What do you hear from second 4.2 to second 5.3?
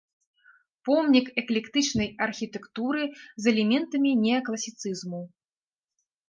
неакласіцызму.